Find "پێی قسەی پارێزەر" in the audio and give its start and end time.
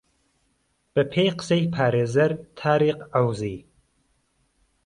1.11-2.31